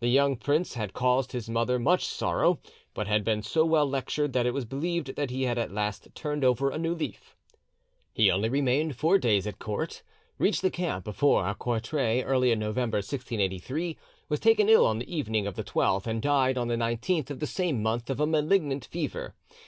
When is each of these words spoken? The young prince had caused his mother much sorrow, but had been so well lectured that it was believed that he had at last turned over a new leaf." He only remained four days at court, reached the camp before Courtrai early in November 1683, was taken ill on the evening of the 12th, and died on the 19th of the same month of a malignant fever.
The 0.00 0.08
young 0.08 0.34
prince 0.36 0.74
had 0.74 0.94
caused 0.94 1.30
his 1.30 1.48
mother 1.48 1.78
much 1.78 2.04
sorrow, 2.04 2.58
but 2.92 3.06
had 3.06 3.22
been 3.22 3.40
so 3.40 3.64
well 3.64 3.86
lectured 3.88 4.32
that 4.32 4.44
it 4.44 4.52
was 4.52 4.64
believed 4.64 5.14
that 5.14 5.30
he 5.30 5.44
had 5.44 5.58
at 5.58 5.70
last 5.70 6.08
turned 6.16 6.42
over 6.42 6.70
a 6.70 6.76
new 6.76 6.92
leaf." 6.92 7.36
He 8.12 8.32
only 8.32 8.48
remained 8.48 8.96
four 8.96 9.16
days 9.16 9.46
at 9.46 9.60
court, 9.60 10.02
reached 10.38 10.62
the 10.62 10.72
camp 10.72 11.04
before 11.04 11.54
Courtrai 11.54 12.24
early 12.26 12.50
in 12.50 12.58
November 12.58 12.96
1683, 12.96 13.96
was 14.28 14.40
taken 14.40 14.68
ill 14.68 14.84
on 14.84 14.98
the 14.98 15.16
evening 15.16 15.46
of 15.46 15.54
the 15.54 15.62
12th, 15.62 16.08
and 16.08 16.20
died 16.20 16.58
on 16.58 16.66
the 16.66 16.74
19th 16.74 17.30
of 17.30 17.38
the 17.38 17.46
same 17.46 17.80
month 17.80 18.10
of 18.10 18.18
a 18.18 18.26
malignant 18.26 18.86
fever. 18.86 19.36